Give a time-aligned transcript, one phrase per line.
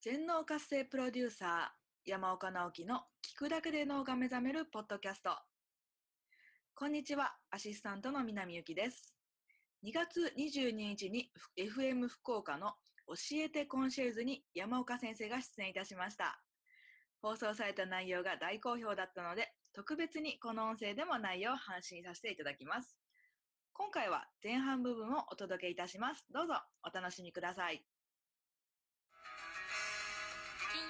[0.00, 5.30] 全脳活性プロデューサー、山岡直樹の聞くだけで脳が目覚めるポッドキャスト。
[6.76, 9.12] こんにちは、アシスタントの南ゆきです。
[9.84, 12.74] 2月22日に FM 福岡の
[13.08, 13.14] 教
[13.44, 16.40] えてコンシェルジュに山岡先生が出演いたしました。
[17.20, 22.96] 放送された内容が大好評だったので、特別にこの音声でも内容を配信させていただきます。
[23.72, 26.24] 今回は前半部分をお届けいたします。
[26.30, 26.54] どうぞ
[26.84, 27.84] お楽しみください。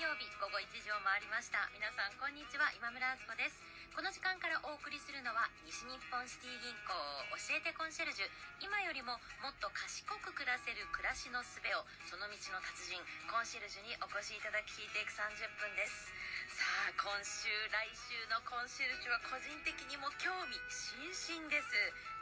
[0.08, 1.68] 曜日午後1時を回りました。
[1.76, 2.72] 皆さんこんにちは。
[2.72, 3.60] 今村敦子です。
[3.92, 6.96] この時間からお送りするのは西日本シティ銀行
[7.36, 8.32] 教えてコンシェルジュ。
[8.56, 16.08] 今よりももっと賢く暮らせる暮らしのすべをその道の達人コンシェルジュにお越しいただき聞いていく30分です。
[16.56, 21.68] さあ今週来週のコンシェルジュは個人的にも興味津々です。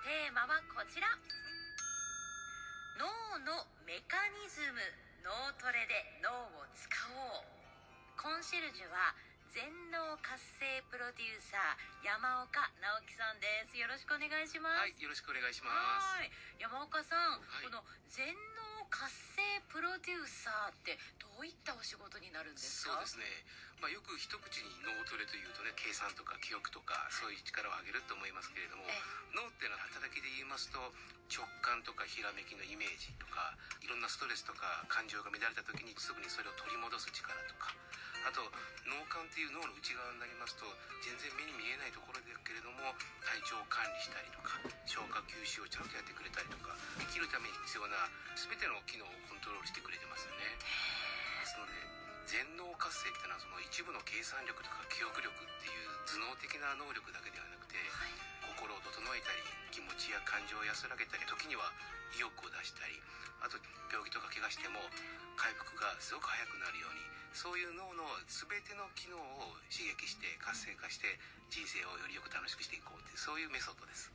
[0.03, 1.07] テーマはこちら。
[2.99, 3.07] 脳
[3.47, 4.83] のメカニズム
[5.23, 5.31] 脳
[5.63, 7.56] トレで脳を使おう。
[8.17, 9.13] コンシェルジュは
[9.55, 13.79] 全脳活性プロデューサー山岡直樹さんです。
[13.79, 14.85] よろしくお願いします。
[14.85, 16.19] はい、よろしくお願いします。
[16.19, 16.31] はい。
[16.59, 17.67] 山岡さん、はい。
[17.67, 23.03] この全脳活性プロデューサーってどういったお仕事になるんですか？
[23.03, 23.27] そうですね。
[23.81, 28.93] まあよく一口に脳トレというとね、計算とか記憶とかそういう力を上げると思いますけれどもえ、
[29.37, 30.81] 脳っていうのは働きで言いますと
[31.29, 33.53] 直感とかひらめきのイメージとか、
[33.85, 37.77] いろんなストレスとか感情が乱れた時にすぐにそれを取り戻す力とか、
[38.27, 38.43] あと
[38.91, 40.67] 脳幹っていう脳の内側になりますと
[40.99, 42.91] 全然目に見えないところですけれども
[43.23, 46.75] 体調を管理したりとか消化吸収をちゃんとやってくれたりとか
[47.07, 50.59] 生きるために必要な全ての機能をコントロールしてくれてますよね。
[50.59, 51.73] ですので
[52.27, 58.11] 全脳活性っていうのはその一部の計算力とか記憶力っていう頭脳的な能力だけではなくてはい。
[58.59, 61.71] 心を整えたり気持ちや感情を安らげたり時には
[62.17, 62.99] 意欲を出したり
[63.45, 63.61] あと
[63.93, 64.81] 病気とか怪我しても
[65.37, 71.21] 回復がすごく早くなるようにそういう脳の全ての機能を刺激して活性化して
[71.53, 74.09] 人生をよりよく楽しくしていこうっていうそういうメソッドです。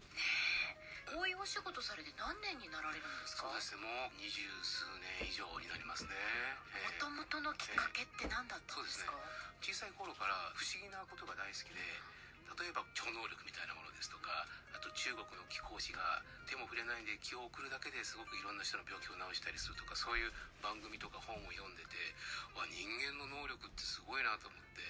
[1.06, 3.52] こういうお仕事されて何年になられるんですか？
[3.52, 3.84] そうですね。
[3.84, 4.86] もう二十数
[5.22, 6.98] 年以上になりますね、ええ。
[6.98, 9.14] もともとのきっかけって何だったんですか、
[9.62, 11.84] 小さい頃から不思議なことが大好きで
[12.60, 21.96] 例えば超能力みたいなものですとかあと中国の気候士が手も触れないんで気を送るだけですごくいろんな人の病気を治したりするとかそういう番組とか本を読んでて
[22.58, 24.84] わ人間の能力ってすごいなと思って。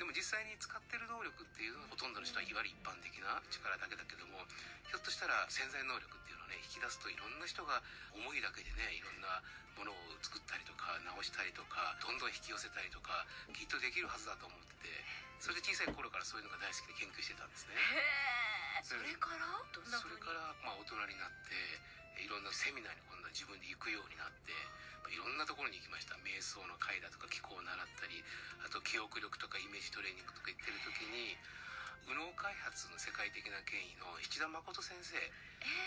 [0.00, 4.42] でも実際に使ってる能力っていうのはほとんどの人はいわゆる一般的な力だけだけども
[4.90, 7.78] ひょっとしたら潜在能力っていうのをね引き出すといろんな人が
[8.10, 9.38] 思いだけでねいろんな
[9.78, 15.21] ものを作ったりとか直したりとかどんどん引き寄せたりとかきっとできるはずだと思ってて。
[15.42, 17.74] それで小さい頃からそういうのが大好きで研究してたんですね。
[17.74, 19.42] へえそれから？
[19.74, 24.54] どんなそれからまあ大人になっていろんなセミナーに今度は自分で行くようになって
[25.10, 26.14] いろんなところに行きました。
[26.22, 28.22] 瞑想の会だとか気候を習ったり
[28.62, 31.34] あと記憶力とかイメージトレーニングとか行ってる時に
[32.06, 35.14] 右脳開発の世界的な権威の七田誠先生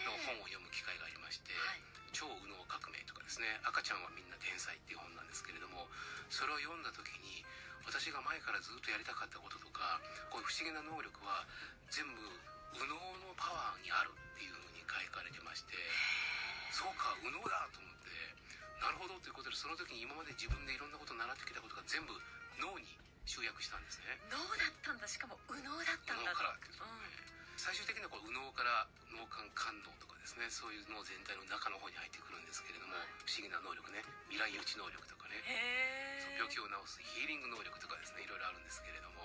[0.07, 1.83] の本を読む機会がありましてはい
[2.15, 5.91] 「超右脳革命」とかですね「赤ちゃんはみんな天才」っていう本なんですけれども
[6.31, 7.43] それを読んだ時に
[7.85, 10.01] 私が前からずっとやりたかったこととか
[10.33, 11.45] こういう不思議な能力は
[11.89, 12.17] 全部
[12.75, 15.77] 右脳のパワーにあるっていうふうに書かれてまして
[16.75, 18.11] そうか右脳だと思って
[18.83, 22.11] なるほどということでその時に今まで自分でいろんなことを習ってきたことが全部
[22.59, 22.85] 脳に
[23.25, 24.21] 集約したんですね。
[24.29, 35.39] 脳だったんだしかも右脳だったん右だ脳からっていう最終的にはこう右脳から脳幹官能とかですねそういう脳全体の中の方に入ってくるんですけれども不思議な能力ね未来予知能力とかね
[36.19, 39.23] そう病気を治すヒーリング能力とかですねいろいろあるんですけれども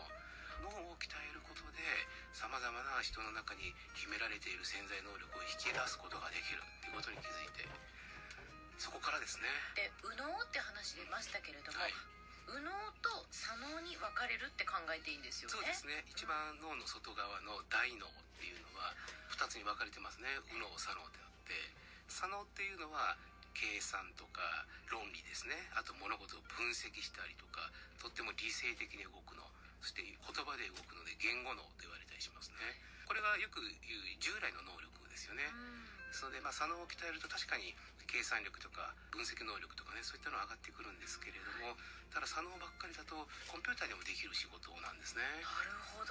[0.63, 1.83] 脳を鍛えることで
[2.31, 7.67] さまざまな人の中に秘められている潜在能力を引き出すことができるっていうことに気づいて
[8.79, 9.45] そこからですね。
[9.77, 11.93] で右脳って話出ましたけれども、はい
[12.51, 15.55] 右脳と左脳に分かれるって考えていいんですよね。
[15.55, 16.03] そうですね。
[16.11, 18.11] 一番脳の外側の大脳っ
[18.43, 18.91] ていうのは
[19.31, 20.27] 2つに分かれてますね。
[20.51, 21.55] 右脳左脳ってあって
[22.11, 23.15] 左脳っていうのは
[23.55, 25.55] 計算とか論理ですね。
[25.79, 27.71] あと物事を分析したりとか
[28.03, 29.47] とっても理性的に動くの
[29.81, 32.59] そして言葉で動くので言語脳と言われたりしますね。
[33.07, 35.43] これがよく言う従来の能力ですよね、
[36.11, 37.71] ですので、まあ、左脳を鍛えると確かに
[38.11, 41.79] 計算力とか分析能力とかねそういったのは上がってくるんですけれども
[42.11, 43.15] ただ左脳ばっかりだと
[43.47, 45.23] コンピューターでもできる仕事なんですね。
[45.23, 46.11] なるほど。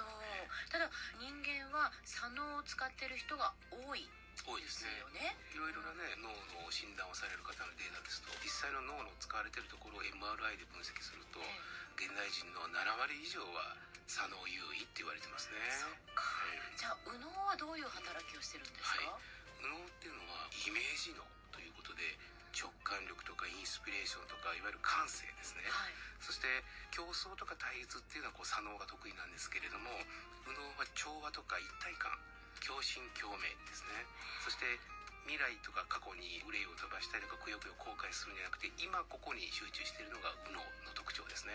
[0.72, 0.88] ただ
[1.20, 4.88] 人間は左脳を使ってる人が多いで多いですね。
[4.88, 11.44] すよねいろいろなね脳の診断をされる方のデータですと実際の脳の使われてるところを MRI で分析すると
[12.00, 13.76] 現代人の7割以上は
[14.08, 15.60] 左脳優位って言われてますね。
[16.16, 16.24] か。
[16.24, 21.22] はいじゃあ右脳はどういう働きをしてるんですか、はい右脳っていうのはイメージ脳
[21.52, 22.02] ということで
[22.56, 25.94] 直感力とかインスピレーションとかいわゆる感性ですね、はい。
[26.18, 26.48] そして
[26.90, 29.86] 競争とか対立っていうのはこう左脳が得意なんですけれども
[30.48, 32.10] 右脳は調和とか一体感
[32.66, 34.04] 共振共鳴ですね。
[34.42, 34.66] そして
[35.28, 41.52] 未来とか過去に憂いを飛ばしたりとかくよくよ後悔するんじゃなくて今ここに集中しているのが右脳の特徴ですね。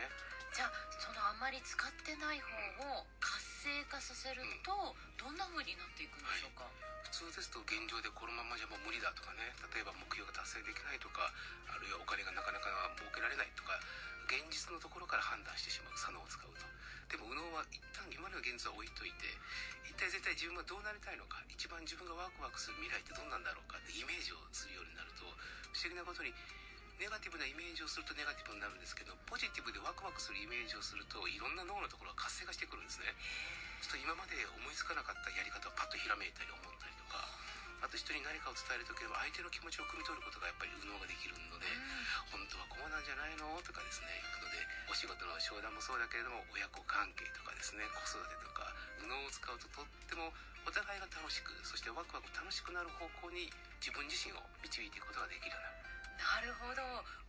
[0.55, 2.47] じゃあそのあまり使ってない方
[2.95, 3.35] を活
[3.65, 4.69] 性化させると
[5.17, 6.69] どんな風になっていくんでしょうか、
[7.09, 9.41] 普通ですと現状でこのままじゃもう無理だとかね
[9.73, 11.33] 例えば目標が達成できないとか
[11.73, 13.73] あるいはお金がなかなか儲けられないとか
[14.29, 16.61] 現実のところから判断してしまう左脳を使うと。
[17.09, 19.33] でも右脳は一旦今の現実は置いといて
[19.85, 26.33] 一体絶対自分がどうなりたいのか一番自分がワクワクする未来ってどんなんだろうかってイメージをするようになると不思議なことに
[26.99, 33.11] ネガティブなイメージをするとネガティブになるんですけどポジティブでワクワクするイメージをするといろんな脳のところが活性化してくるんですね。
[33.83, 37.21] そうすると今まで思いつかなかったやり方をパッとひらめいたり思ったりとか
[37.83, 41.69] あと人に何かを伝える時は相手の気持ちを汲み取ることがやっぱり右脳ができるので
[42.33, 43.45] 本当はこうなんじゃないの？
[43.61, 44.57] とかですね行くので
[44.89, 50.33] お仕事の商談もそうだけれども親子関係とかですね子育てとか右脳を使うととっても
[50.65, 53.51] お互いが楽しくそしてワクワク楽しくなる方向に
[53.83, 55.74] 自分自身を導いていくことができるような
[56.17, 56.81] なるほど。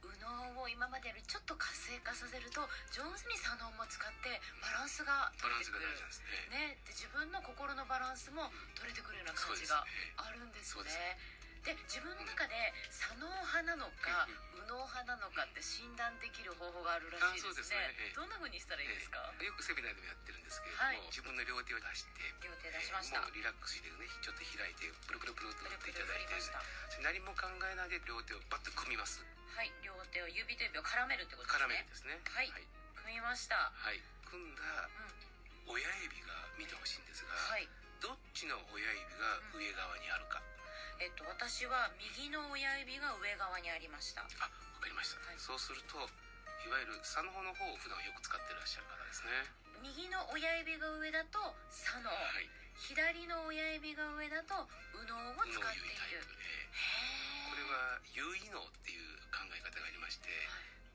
[0.07, 2.63] 右脳を今までよりちょっと活性化させると
[2.95, 5.87] 上手に左脳も使ってバランスが取れてくる。
[6.51, 6.79] ね。
[6.79, 9.83] ねで自分の心のバランスも取れてくるような感じが
[10.17, 11.17] あるんですね
[11.67, 12.55] で自分の中で
[12.95, 17.91] 左脳派なのか右脳派なのかって診断できる方法があるらしいですね。
[17.91, 18.15] ね。
[18.15, 18.15] ええ。
[18.15, 19.51] どんな風にしたらいいですか、ええ。
[19.51, 21.03] よくセミナーでもやってるんですけれども、はい。
[21.11, 23.19] 自分の両手を出して両手出しました。
[23.19, 26.39] えーもうリラックスしてねちょっと開いてプルプルプルっと振っていただいて
[27.03, 29.21] 何も考えないで両手をバッと組みます
[29.53, 32.65] はい両手を指と指を絡めるってことです絡めねるんですねはいはい、
[32.97, 34.63] 組みましたはい組んだ
[35.67, 37.67] うん親指が見てほしいんですが、はい
[37.97, 40.43] どっちの親指が上側にあるか、
[40.99, 44.25] えっと私は右の親指が上側にありました。
[44.25, 45.39] あわかりました、はい。
[45.39, 49.31] そうするといわゆる左脳の方を普段よく使ってらっしゃる方ですね。
[49.85, 51.39] 右の親指が上だと
[51.69, 52.49] 左脳、はい。
[52.81, 57.53] 左の親指が上だと右脳を使脳ってい指タイるプ、えへー。
[57.53, 60.29] これは有意脳っていう考え方がありまして、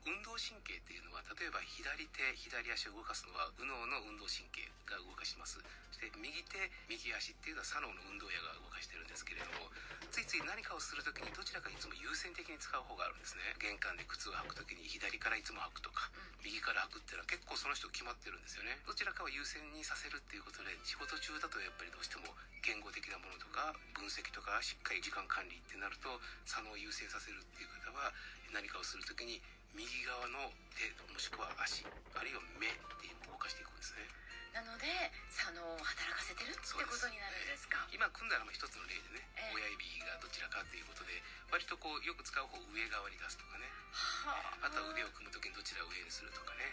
[0.02, 5.62] 運動神経っていうのは例えば左手左足を動かすのは右脳の運動神経が動かします。
[5.94, 6.58] そして右手
[6.90, 9.70] 右足っていうのは左脳の運動野が動かしてるんですけれども
[10.10, 13.54] ついつい何かをするときにどちらかいつも優先的に使う方があるんですね。
[13.62, 16.10] 玄関で靴を履くときに左からいつも履くとか
[16.42, 18.82] 右から履くっていうのは結構その人決まってるんですよね。
[18.82, 22.34] どちらかを優先にさせるっていうことで仕事中だとやっぱりどうしても
[22.66, 26.10] 言語的なものとか分析とかしっかり時間管理ってなると
[26.44, 28.10] 左脳を優先させるっていう方は
[28.50, 29.38] 何かをするときに
[29.74, 31.84] 右側の手もしくは足
[32.14, 34.04] あるいは目っていうのを動かしていくんですね。
[34.52, 34.84] なので
[35.32, 37.88] 左脳を働かせてるってことになるんですか？
[37.88, 39.56] 今組んだのも一つの例でね、ええ。
[39.56, 41.16] 親指がどちらかということで
[41.48, 43.64] 割とこうよく使う方を上側に出すとかね。
[43.96, 44.68] はあ。
[44.68, 46.68] とは腕を組む時にどちらを上にするとかね。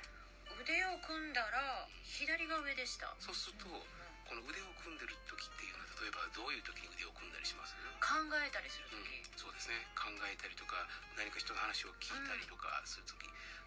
[0.60, 3.16] 腕を組んだら左が上でした。
[3.24, 7.75] そうするとこの腕を組んでる時っていう例えばどういう時に腕を組んだりします？
[8.00, 9.75] 考えたりするうん時、、そうですね。
[10.00, 10.88] 考えたりとか
[11.19, 13.19] 何か人の話を聞いたりとかする時。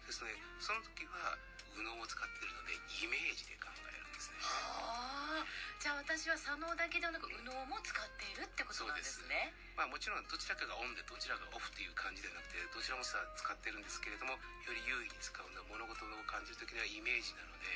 [0.03, 0.35] ですね。
[0.59, 1.39] その時は
[1.79, 4.41] 右脳を使ってるのでイメージで考えるんですね。
[4.43, 5.47] はあ
[5.79, 9.55] じゃあ私は左脳だけではなく右脳も使っているってことなんですね。
[9.79, 14.35] まあもちろんどちらかがオンでどちらがオフっていう感じではなくてどちらもさ使ってるんですけれども
[14.67, 17.67] より優位に使うのは物事を感じる時にはイメージなので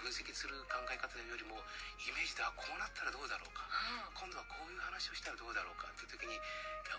[0.00, 1.60] 分析する考え方よりも
[2.00, 3.66] イメージではこうなったらどうだろうか。
[4.14, 4.28] うん。
[4.28, 5.90] 今度はこういう話をしたらどうだろうか。
[5.90, 6.38] っていう時に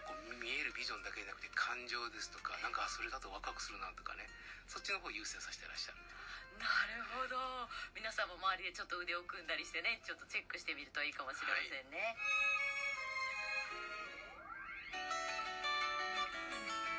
[0.07, 4.25] こう見えるビジョンだけじゃなくて感情ですとかなんかあそれだとワクワクするなとかね。
[4.65, 6.00] そっちの方を優先させてらっしゃる
[6.57, 7.35] なるほど。
[7.93, 12.15] 皆さんも周りでちょっと腕を組んだりしてねちょっとチェックしてみるといいかもしれませんね、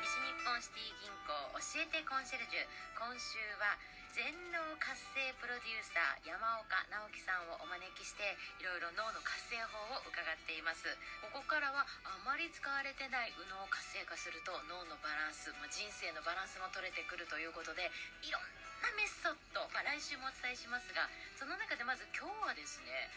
[0.03, 2.67] 西日本シティ銀行教えてコンシェルジュ。
[2.99, 3.79] 今週は
[4.15, 4.23] 全
[4.55, 8.23] 脳活性プロデューサー山岡直樹さんをお招きして
[8.63, 10.87] いろいろ脳の活性法を伺っています。
[11.19, 17.91] ここからはあまり使われてない右脳を活性化すると脳のバランス、まあ、人生のバランスも取れてくるということで
[18.23, 18.47] いろん
[18.79, 23.11] なメソッド、まあ、来週もお伝えしますがその中でまず今日はですね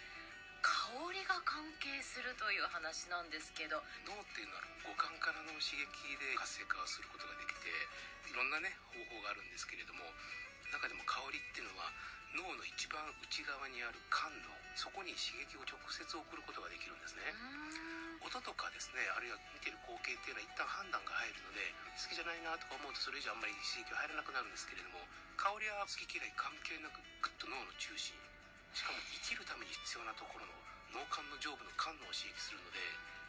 [0.66, 3.78] 香りが関係するという話なんですけど。
[4.02, 5.86] 脳っていうのは五感からの刺激
[6.18, 7.70] で活性化をすることができて
[8.26, 10.02] いろんなね方法があるんですけれども
[10.72, 11.90] 中でも香りっていうのは
[12.36, 17.34] 脳の一番内側にある感脳そこに刺激を直接送ることができるんですね。
[18.22, 25.00] 音とかですねあるいは見てる光景っていうのは一旦判断が入るので好きじゃないなとか思うとそれ以上あんまり刺激が入らなくなるんですけれども
[25.38, 28.18] 香りは好き嫌い関係なくグッと脳の中心
[28.74, 30.52] しかも生きるために必要なところの
[30.98, 32.82] 脳幹の上部の感脳を刺激するので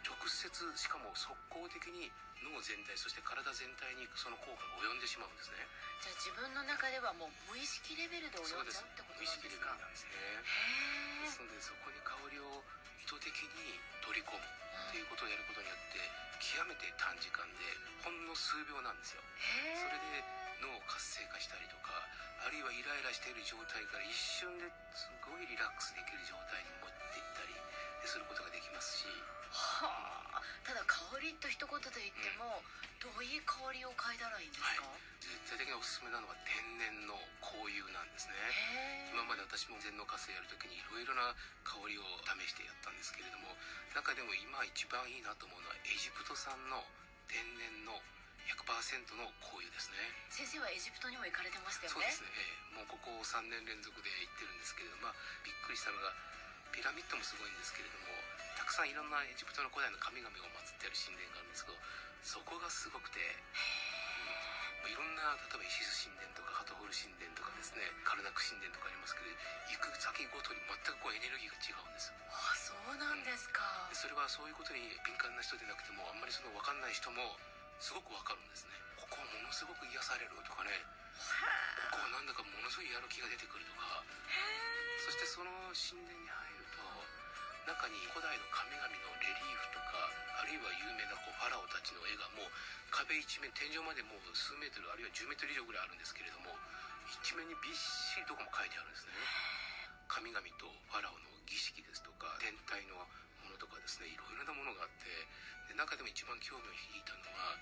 [0.10, 2.10] 直直接しかも速攻的に
[2.42, 5.62] 脳全体そして体全体にその効果が及んでしまうんですね。
[6.02, 12.64] じゃあ自分の中ではもう無意識レベルで及んじゃうってこと無意識レベルなんですかなんですねですのでそこに香りを
[12.98, 16.00] 意図的に取り込むっていうことをやることによって
[16.40, 17.68] 極めて短時間で
[18.02, 19.22] ほんの数秒なんですよ。
[19.76, 20.24] それで
[20.64, 21.92] 脳を活性化したりとか
[22.40, 27.29] あるいはイライラしている状態から一瞬ですごいリラックスできる状態に持ってい
[28.10, 29.08] することができますし。
[29.54, 30.42] はあ。
[30.66, 32.62] ただ香りと一言で言っても、
[33.02, 34.86] どういう香りを嗅いだらいいんですか、
[35.22, 38.36] 絶対的におすすめなのは天然の香油なんですね。
[39.14, 43.56] 今まで私も全農活性やるときにいろいろな香りを試してやったんですけれども
[43.96, 46.84] 中でも今一番いいなと思うのはエジプト産の
[47.32, 47.98] 天然の
[48.52, 49.98] 100%の香油ですね。
[50.30, 52.02] 先生はエジプトにも行かれてましたよね。
[52.02, 52.82] そうですね、ええ。
[52.82, 56.14] もうここ3年連続で行ってるんですけれども、まあ、びっくりしたのが
[56.80, 58.08] ピラミッドもすごいんですけれども
[58.56, 61.76] たくさんいろんなエジプトの古代の神々を祀ってある神殿があるんですけど
[62.24, 64.00] そこがすごくて、うん
[64.88, 69.28] いろんな例えば石須神殿とかハトホル神殿とかですねカルナク神殿とかありますけど
[69.68, 77.36] 行く先ごとに全くこうエネルギーが違うんですあそうなんですか、でそれはそういうことに敏感な人でなくてもあんまりその分かんない人も
[77.84, 78.76] すごく分かるんですね。
[79.00, 80.72] ここはものすごく癒されるとかね。
[81.96, 84.04] ここはなんだかものすごいやる気が出てくるとか。
[85.00, 86.49] そしてその神殿に入
[87.70, 90.10] 中に古代の神々のレリーフとか
[90.42, 92.50] あるいは有名なこうファラオたちの絵がもう
[92.90, 96.50] 壁一面天井までもう数メートルあるいは10メートル以上ぐらいあるんですけれども
[97.06, 99.14] 一面にびっしりどこも書いてあるんですね。
[100.10, 102.98] 神々とファラオの儀式ですとか天体の
[103.46, 105.06] ものとかですねいろいろなものがあって
[105.70, 107.54] で中でも一番興味を引いたのは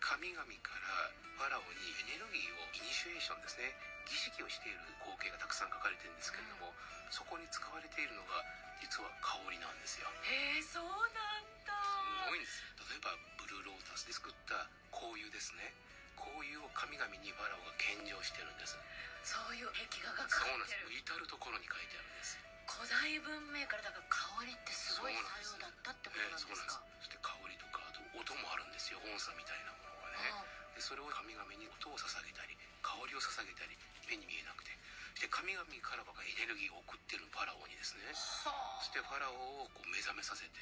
[0.00, 3.93] 神々からファラオにエネルギーをイニシエーションですね。
[4.04, 6.72] 儀式をしている光景がたくさん書かれてるんですけれども、
[7.10, 8.42] そこに使われているのが
[8.80, 10.08] 実は香りなんですよ。
[10.28, 11.72] へえそうなんだ。
[11.72, 15.72] すごいんです例えばブルーロータスで作った香油ですね。
[16.18, 18.76] 香油を神々にファラオが献上してるんです。
[19.24, 21.00] そういう壁画がそうなん描いてるです。
[21.00, 22.36] 至る所に書いてあるんです。
[22.64, 26.76] 古代文明からだから香りってすごい作用だったってことえなんでえそうなんです。
[26.76, 29.00] そすか、して香りとかあと音もあるんですよ。
[29.04, 30.64] 音叉みたいなものがね。
[30.74, 34.72] でそれを神々に音を捧げたり香りを捧げたり目に見えなくて。
[35.20, 38.02] で神々からばかりエネルギーを送ってるファラオにですね。
[38.10, 40.58] はそしてファラオをこう目覚めさせて。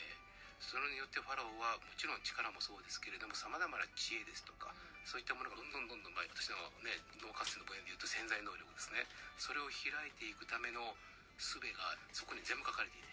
[0.62, 4.70] それによってファラオはもちろん力もそうですけれどもさまざまな知恵ですとか
[5.02, 6.54] そういったものがどんどんどんどん、まあ、私の
[6.86, 9.02] ね脳活性の分野でいうと潜在能力ですね。
[9.42, 10.94] それを開いていくための
[11.34, 13.10] 術がそこに全部書かれていて。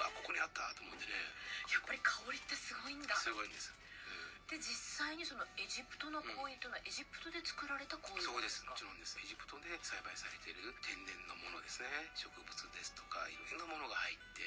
[0.00, 1.12] わあここにあったと思ってね。
[1.68, 3.12] やっぱり香りってすごいんだ。
[3.18, 3.74] すごいんです、
[4.48, 4.72] で実
[5.04, 8.64] 際にそのエジプトの香油というのはエジプトで作られた香油そうです。
[8.64, 9.20] かもちろんです。
[9.20, 11.88] エジプトで栽培されている天然のものですね。
[12.16, 14.40] 植物ですとかいろんなものが入って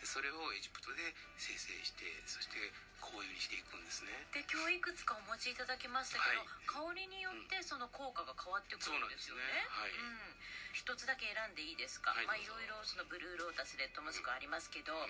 [0.00, 2.56] でそれをエジプトで生成してそして
[3.04, 4.16] 香油にしていくんですね。
[4.32, 7.04] で今日いくつかお持ちいただきましたけど、はい。
[7.04, 9.44] 香りによってその効果が変わってくるんですよね。
[9.68, 9.92] そうなんね。
[9.92, 9.92] はい。
[9.92, 10.40] うん。
[10.72, 15.04] 一つだけ選んでいいですか、はいまあいろいろそのブルーロータスレッドモスクありますけど、ん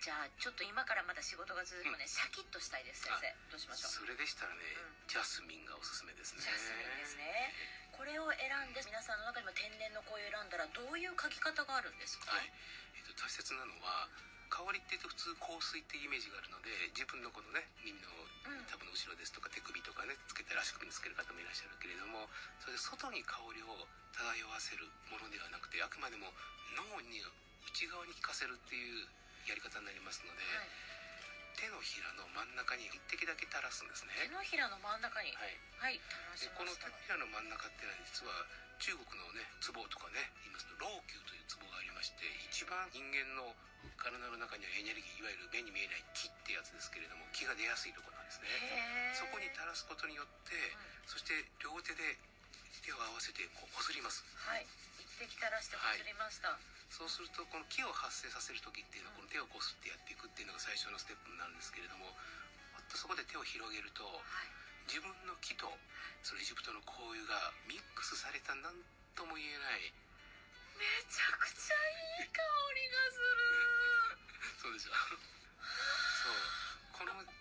[0.00, 3.28] じゃあちょっと今からまた仕事が続くので、シャキッとしたいです先生。
[3.52, 4.00] どうしましょう？
[4.00, 5.12] それでしたらね、うん。
[5.12, 6.40] ジャスミンがおすすめですね。
[6.40, 7.52] ジャスミンですね。
[7.92, 12.48] これを選んで皆さんの中にも天然の香油を選んだらどういう書き方があるんですか、はい、
[12.96, 14.08] えー、と大切なのは
[14.48, 18.64] 香りっていうと普通香水っていうイメージがあるので自分のこのね耳のうん。
[18.72, 22.24] 多分の後ろですとか手首とかねつけて足首につける方もいらっしゃるけれども
[22.64, 23.84] それで外に香りを
[24.16, 26.32] 漂わせるものではなくてあくまでも
[26.72, 27.20] 脳に
[27.68, 29.04] 内側に効かせるっていう
[29.48, 30.68] やり方になりますので、はい。
[31.60, 34.16] 手のひらの真ん中に一滴だけ垂らすんですね。
[34.16, 35.34] 手のひらの真ん中に。
[35.36, 35.56] はい。
[35.76, 38.32] はい垂らしでこの手のひらの真ん中っていうのは実は
[38.80, 43.52] 中国のねツボとかね言いますと老朽というツボがありまして一番人間の
[44.00, 48.48] 体の中にはエネルギーいわゆる目に見えない気ってやつですけれども気が出やすいところなんですね。
[49.20, 50.56] そこに垂らすことによって
[51.04, 52.16] そして両手で
[52.80, 54.24] 手を合わせてこうこすります。
[54.48, 54.64] はい。
[54.96, 56.56] 一滴垂らしてこすりました、
[56.90, 62.10] そうするとこの気を発生させる時っていうのはこの手をこすってやっていくっていうのが最初のステップになるんですけれども
[62.74, 64.60] またそこで手を広げるとはい。
[64.90, 65.70] 自分の木と
[66.26, 68.74] そのエジプトの香油がミックスされた何
[69.14, 69.94] とも言えない
[70.74, 71.78] めちゃくちゃ
[72.18, 72.42] いい香
[72.74, 73.46] りがする。
[74.58, 74.90] そうでしょ。
[74.98, 76.59] そう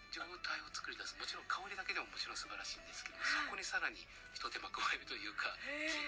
[0.10, 1.14] 状態を作り出す。
[1.18, 4.02] もちろん香りだけでももちろん素晴らしいんですけどそこにさらに
[4.34, 5.54] 一手間加えるというか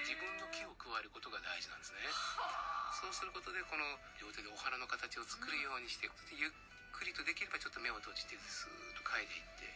[0.04, 2.02] 自分の木を加えることが大事なんですね。
[2.10, 3.86] はそうすることでこの
[4.20, 6.52] 両手でお花の形を作るようにして、ゆっ
[6.92, 9.71] くりとできればちょっと目を閉じてスーッと嗅いでいって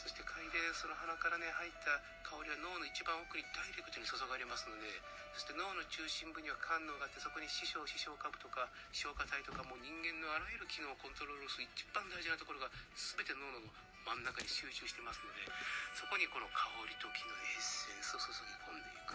[0.00, 4.88] そして嗅いでその鼻からね入った香りは脳の一番奥にダイレクトに注がれますので
[5.36, 13.60] そして脳の中心部には肝脳があってそこに視床視床下部とか消化体とかもう人間のあらゆる機能をコントロールする一番大事なところが全て脳の
[14.08, 15.44] 真ん中に集中してますので
[15.92, 19.12] そこにこの香りと木のエッセンスを注ぎ込んでいく。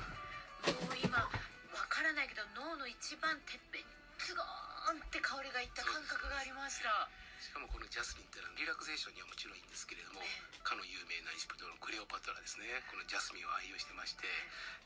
[0.85, 3.89] もう今わからないけど脳の一番てっぺんに
[4.21, 7.09] ズゴーンって香りがいった感覚がありました。
[7.45, 10.25] しかもこのジャスミンっていうのはリラクゼーションにはもちろんいいんですけれども
[10.65, 12.65] かの有名なエジプトのクレオパトラですね。
[12.89, 14.25] このジャスミンを愛用してまして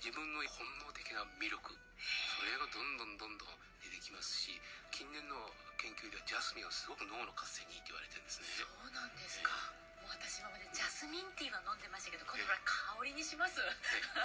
[0.03, 4.59] 自分の本能的な魅力それがどんどんどんどん出てきますし
[4.91, 5.39] 近年の
[5.79, 8.51] 研究ではジャスミンはすごく脳の活性にいいって言われてるんですね。
[8.59, 9.55] そうなんですか。
[10.03, 13.59] もう私今までジャスミンティーは飲んでましたけど今度は香りにします。
[13.63, 13.71] は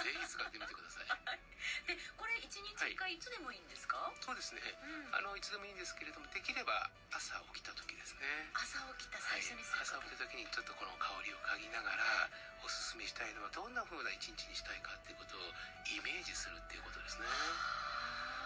[0.03, 1.07] いぜひ使ってみてください。
[1.87, 4.61] でこれ1日1回いつでもいいんですか、そうですね。
[4.83, 5.15] うん。
[5.15, 7.74] あのいつでもいいんですけれどもできれば朝起きた時
[8.15, 8.47] ですね。
[8.55, 11.99] 朝起きた最初にする朝起きた時にちょっとこの香りを嗅ぎながら
[12.63, 15.43] おすすめしたいのはどんな風な一日にしたいかっていうことを
[15.91, 17.27] イメージするっていうことですね。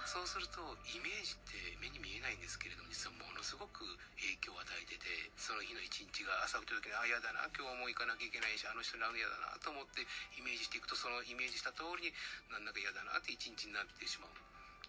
[0.10, 0.58] そうすると
[0.90, 3.86] イメージって目に見えないんですけれども実はものすごく
[4.18, 5.06] 影響を与えてて
[5.38, 10.02] その日の一日が朝起きた時にああ嫌だな今日も行かなきゃいけないしあの人に会うの嫌だなと思って
[10.34, 12.18] イメージしていくとそのイメージした通りに
[12.50, 14.34] なんだか嫌だなって一日になってしまう。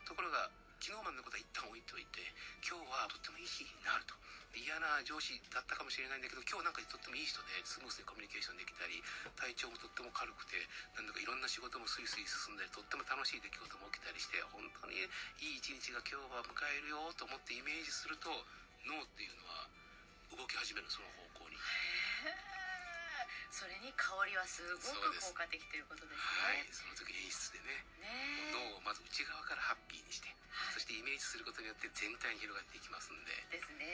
[0.09, 0.49] ところが
[0.81, 2.25] 昨日までのことは一旦置いといて
[2.65, 4.17] 今日はとってもいい日になると。
[4.51, 8.99] 嫌な上司だったかもしれないんだけど今日なんかとってもいい人でスムースにコミュニケーションできたり
[9.39, 10.59] 体調もとっても軽くて
[10.99, 15.07] なんだかいろんな仕事もスイスイ進んだりとっても楽しい出来事も起きたりして本当に
[15.39, 18.27] いい一日が今日は迎えるよと思ってイメージすると
[18.91, 19.71] 脳っていうのは
[20.35, 21.55] 動き始めるその方向に。
[23.51, 26.63] それに香りはすごく効果的ということですはい。
[26.63, 27.83] ねその時演出でね。
[27.99, 29.43] ね脳をまず内側
[31.21, 33.37] はいそしてイメージすることによって全体に広がっていきますんで。
[33.53, 33.85] ですね。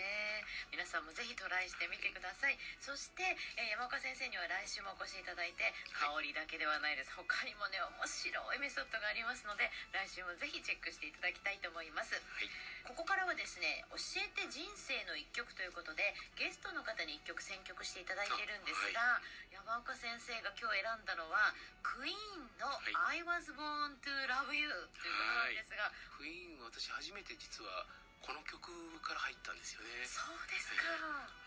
[0.70, 2.54] 皆さんもぜひトライしてみてください。
[2.78, 7.10] そして、えー山岡先生には来週もお越しいただいて香りだけではないです。
[7.18, 12.14] 他にもね面白いメソッドがありますので来週もぜひチェックしていただきたいと思います。
[12.14, 12.48] はい。
[12.86, 19.18] ここからはですね教えて人生の一曲ということでゲストの方に一曲選曲していただいているんですが、
[19.50, 21.50] 山岡先生が今日選んだのは
[21.82, 22.78] クイーンのは
[23.10, 27.86] 「I was born to love you」ということなんですが、クイーンは私初めて実は
[28.20, 28.72] この曲
[29.04, 30.02] から入ったんですよね。
[30.04, 30.82] そうですか、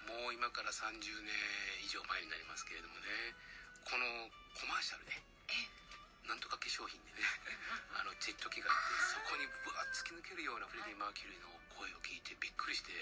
[0.07, 1.33] もう今から30年
[1.83, 3.35] 以上前になりますけれどもね。
[3.83, 4.05] この
[4.55, 5.19] コマーシャルね。
[6.29, 7.25] なんとか化粧品でね。
[7.97, 12.93] あのジェット機があってそこにぶわっ突き抜けるようなフレディ・マーキュリーの声を聞いてびっくりして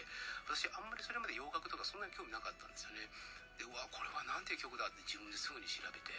[0.47, 3.03] 私あんまりそれまで洋楽とかそんなに興味なかったんですよね。
[3.59, 6.13] でうわこれはなんていう曲だって自分ですぐに調べて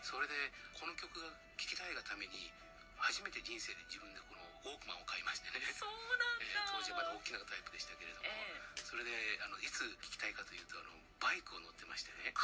[0.00, 0.32] それで
[0.78, 2.48] この曲が聴きたいがために
[2.96, 5.60] 初めて人生で自分でォークマンを買いましてね。
[5.76, 9.10] そうなんえだ、ー当時はまだ大きなタイプでしたけれども、えそれで
[9.44, 12.32] あのいつ聞きたいかというとあのバイクを乗ってましてね。
[12.36, 12.40] あ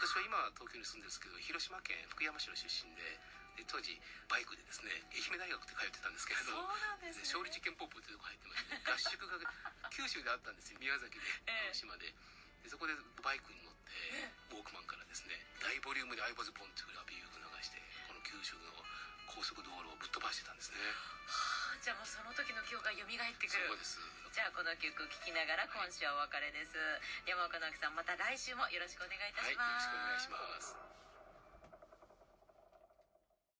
[0.00, 3.02] 私は今東京に住んでるんですけど広島県福山市の出身で
[3.60, 4.00] で当時
[4.32, 7.24] バイクでですね愛媛大学って通ってたんですけれどそうなんですね。
[7.24, 9.36] で勝利実験ポップっていうとこ入ってまして、 合宿が
[9.92, 11.68] 九州であったんですよ宮崎でええ。
[11.68, 12.14] 鹿児島で。
[12.64, 12.92] でそこで
[13.24, 13.92] バイクに乗って
[14.52, 15.32] ウォークマンからですね
[15.64, 18.84] 大ボリュームで「アイバズ・ボン・トゥ・ラビュー」を流してこの九州の
[19.30, 20.82] 高速道路をぶっ飛ばしてたんですね。
[21.30, 23.64] はあじゃあもうその時の記憶が蘇ってくる。
[23.70, 23.96] そうです。
[24.34, 26.76] じゃあこの曲聴きながら今週はお別れです。
[27.24, 30.89] 山岡直樹さんまた来週もよろしくお願いいたはいよろします、しくお願いします